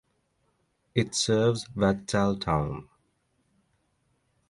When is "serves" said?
1.13-1.67